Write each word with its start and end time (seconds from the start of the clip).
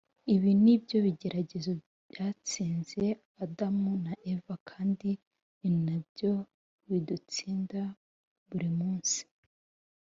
Ibi 0.35 0.51
ni 0.63 0.73
byo 0.83 0.97
bigeragezo 1.05 1.71
byatsinze 2.09 3.03
Adamu 3.43 3.91
na 4.05 4.13
Eva, 4.31 4.53
kandi 4.69 5.09
ni 5.59 5.71
nabyo 5.85 6.31
bidutsinda 6.87 7.81
buri 8.49 8.69
munsi. 8.79 9.21